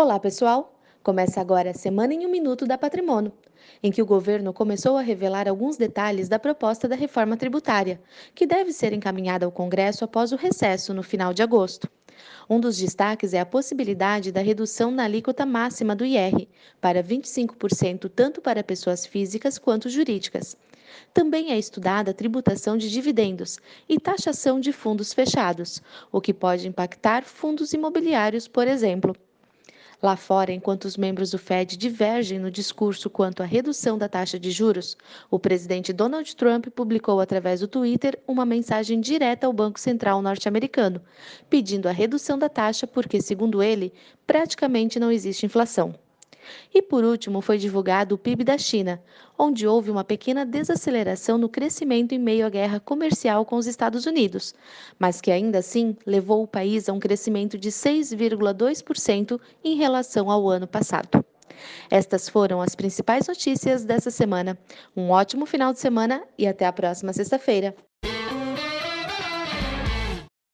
Olá, 0.00 0.16
pessoal! 0.20 0.80
Começa 1.02 1.40
agora 1.40 1.70
a 1.70 1.74
Semana 1.74 2.14
em 2.14 2.24
um 2.24 2.30
Minuto 2.30 2.64
da 2.64 2.78
Patrimônio, 2.78 3.32
em 3.82 3.90
que 3.90 4.00
o 4.00 4.06
governo 4.06 4.52
começou 4.52 4.96
a 4.96 5.02
revelar 5.02 5.48
alguns 5.48 5.76
detalhes 5.76 6.28
da 6.28 6.38
proposta 6.38 6.86
da 6.86 6.94
reforma 6.94 7.36
tributária, 7.36 8.00
que 8.32 8.46
deve 8.46 8.72
ser 8.72 8.92
encaminhada 8.92 9.44
ao 9.44 9.50
Congresso 9.50 10.04
após 10.04 10.30
o 10.30 10.36
recesso 10.36 10.94
no 10.94 11.02
final 11.02 11.34
de 11.34 11.42
agosto. 11.42 11.90
Um 12.48 12.60
dos 12.60 12.78
destaques 12.78 13.34
é 13.34 13.40
a 13.40 13.44
possibilidade 13.44 14.30
da 14.30 14.40
redução 14.40 14.92
na 14.92 15.02
alíquota 15.02 15.44
máxima 15.44 15.96
do 15.96 16.06
IR, 16.06 16.46
para 16.80 17.02
25% 17.02 18.08
tanto 18.08 18.40
para 18.40 18.62
pessoas 18.62 19.04
físicas 19.04 19.58
quanto 19.58 19.90
jurídicas. 19.90 20.56
Também 21.12 21.50
é 21.50 21.58
estudada 21.58 22.12
a 22.12 22.14
tributação 22.14 22.76
de 22.76 22.88
dividendos 22.88 23.58
e 23.88 23.98
taxação 23.98 24.60
de 24.60 24.70
fundos 24.70 25.12
fechados, 25.12 25.82
o 26.12 26.20
que 26.20 26.32
pode 26.32 26.68
impactar 26.68 27.24
fundos 27.24 27.72
imobiliários, 27.72 28.46
por 28.46 28.68
exemplo. 28.68 29.12
Lá 30.00 30.16
fora, 30.16 30.52
enquanto 30.52 30.84
os 30.84 30.96
membros 30.96 31.32
do 31.32 31.38
Fed 31.38 31.76
divergem 31.76 32.38
no 32.38 32.52
discurso 32.52 33.10
quanto 33.10 33.42
à 33.42 33.46
redução 33.46 33.98
da 33.98 34.08
taxa 34.08 34.38
de 34.38 34.48
juros, 34.52 34.96
o 35.28 35.40
presidente 35.40 35.92
Donald 35.92 36.36
Trump 36.36 36.68
publicou 36.68 37.18
através 37.20 37.58
do 37.58 37.66
Twitter 37.66 38.16
uma 38.24 38.46
mensagem 38.46 39.00
direta 39.00 39.48
ao 39.48 39.52
Banco 39.52 39.80
Central 39.80 40.22
norte-americano, 40.22 41.02
pedindo 41.50 41.88
a 41.88 41.92
redução 41.92 42.38
da 42.38 42.48
taxa 42.48 42.86
porque, 42.86 43.20
segundo 43.20 43.60
ele, 43.60 43.92
praticamente 44.24 45.00
não 45.00 45.10
existe 45.10 45.44
inflação. 45.44 45.92
E 46.74 46.82
por 46.82 47.04
último, 47.04 47.40
foi 47.40 47.58
divulgado 47.58 48.14
o 48.14 48.18
PIB 48.18 48.44
da 48.44 48.58
China, 48.58 49.02
onde 49.38 49.66
houve 49.66 49.90
uma 49.90 50.04
pequena 50.04 50.44
desaceleração 50.44 51.38
no 51.38 51.48
crescimento 51.48 52.12
em 52.12 52.18
meio 52.18 52.46
à 52.46 52.48
guerra 52.48 52.80
comercial 52.80 53.44
com 53.44 53.56
os 53.56 53.66
Estados 53.66 54.06
Unidos, 54.06 54.54
mas 54.98 55.20
que 55.20 55.30
ainda 55.30 55.58
assim 55.58 55.96
levou 56.06 56.42
o 56.42 56.48
país 56.48 56.88
a 56.88 56.92
um 56.92 56.98
crescimento 56.98 57.56
de 57.56 57.70
6,2% 57.70 59.40
em 59.64 59.76
relação 59.76 60.30
ao 60.30 60.48
ano 60.48 60.66
passado. 60.66 61.24
Estas 61.90 62.28
foram 62.28 62.60
as 62.62 62.74
principais 62.74 63.26
notícias 63.26 63.84
dessa 63.84 64.10
semana. 64.10 64.58
Um 64.96 65.10
ótimo 65.10 65.46
final 65.46 65.72
de 65.72 65.80
semana 65.80 66.22
e 66.36 66.46
até 66.46 66.66
a 66.66 66.72
próxima 66.72 67.12
sexta-feira. 67.12 67.74